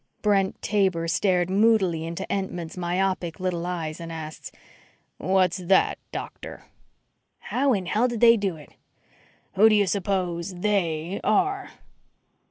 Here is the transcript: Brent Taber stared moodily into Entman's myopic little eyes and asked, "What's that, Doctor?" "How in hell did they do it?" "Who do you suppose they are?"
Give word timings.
Brent 0.23 0.59
Taber 0.63 1.07
stared 1.07 1.47
moodily 1.51 2.05
into 2.07 2.25
Entman's 2.27 2.75
myopic 2.75 3.39
little 3.39 3.67
eyes 3.67 3.99
and 3.99 4.11
asked, 4.11 4.51
"What's 5.19 5.57
that, 5.57 5.99
Doctor?" 6.11 6.63
"How 7.37 7.73
in 7.73 7.85
hell 7.85 8.07
did 8.07 8.19
they 8.19 8.35
do 8.35 8.55
it?" 8.55 8.71
"Who 9.53 9.69
do 9.69 9.75
you 9.75 9.85
suppose 9.85 10.55
they 10.61 11.21
are?" 11.23 11.69